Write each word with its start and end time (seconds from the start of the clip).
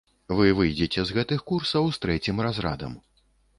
Вы 0.37 0.45
выйдзеце 0.59 1.03
з 1.09 1.17
гэтых 1.17 1.45
курсаў 1.53 1.93
з 1.99 2.03
трэцім 2.07 2.43
разрадам. 2.49 2.99